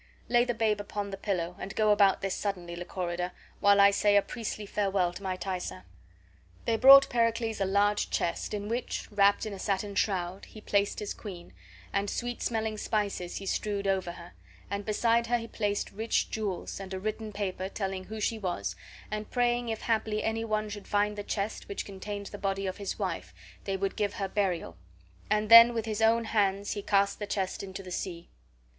[0.29, 4.17] Lay the babe upon the pillow, and go about this suddenly, Lychorida, while I say
[4.17, 5.85] a priestly farewell to my Thaisa."
[6.65, 10.97] They brought Pericles a large chest, in which (wrapped in a satin shroud) he placed
[10.97, 11.53] his queen,
[11.93, 14.33] and sweet smelling spices he strewed over her,
[14.71, 18.75] and beside her he placed rich jewels, and a written paper telling who she was
[19.11, 22.77] and praying if haply any one should find the chest which contained the body of
[22.77, 24.77] his wife they would give her burial;
[25.29, 28.31] and then with his own hands he cast the chest into the sea.